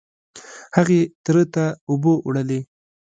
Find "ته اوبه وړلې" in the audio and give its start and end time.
1.53-2.59